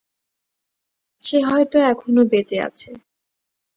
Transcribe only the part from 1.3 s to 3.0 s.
হয়তো এখনো বেঁচে আছে।